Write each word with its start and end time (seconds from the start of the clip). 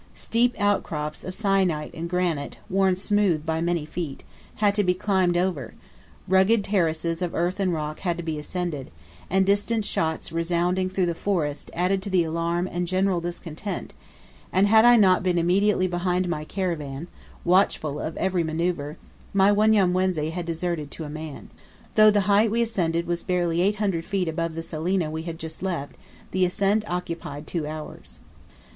Steep 0.15 0.55
outcrops 0.59 1.23
of 1.23 1.35
syenite 1.35 1.93
and 1.93 2.09
granite, 2.09 2.57
worn 2.71 2.95
smooth 2.95 3.45
by 3.45 3.61
many 3.61 3.85
feet, 3.85 4.23
had 4.55 4.73
to 4.73 4.83
be 4.83 4.95
climbed 4.95 5.37
over, 5.37 5.75
rugged 6.27 6.63
terraces 6.63 7.21
of 7.21 7.35
earth 7.35 7.59
and 7.59 7.71
rock 7.71 7.99
had 7.99 8.17
to 8.17 8.23
be 8.23 8.39
ascended, 8.39 8.89
and 9.29 9.45
distant 9.45 9.85
shots 9.85 10.31
resounding 10.31 10.89
through 10.89 11.05
the 11.05 11.13
forest 11.13 11.69
added 11.75 12.01
to 12.01 12.09
the 12.09 12.23
alarm 12.23 12.65
and 12.71 12.87
general 12.87 13.21
discontent, 13.21 13.93
and 14.51 14.65
had 14.65 14.85
I 14.85 14.95
not 14.95 15.21
been 15.21 15.37
immediately 15.37 15.85
behind 15.85 16.27
my 16.27 16.45
caravan, 16.45 17.07
watchful 17.45 17.99
of 17.99 18.17
every 18.17 18.43
manoeuvre, 18.43 18.95
my 19.35 19.51
Wanyamwezi 19.51 20.31
had 20.31 20.47
deserted 20.47 20.89
to 20.89 21.03
a 21.03 21.09
man. 21.11 21.51
Though 21.93 22.09
the 22.09 22.21
height 22.21 22.49
we 22.49 22.63
ascended 22.63 23.05
was 23.05 23.21
barely 23.23 23.61
800 23.61 24.03
feet 24.03 24.27
above 24.27 24.55
the 24.55 24.63
salina 24.63 25.11
we 25.11 25.21
had 25.21 25.37
just 25.37 25.61
left, 25.61 25.93
the 26.31 26.43
ascent 26.43 26.83
occupied 26.89 27.45
two 27.45 27.67
hours. 27.67 28.17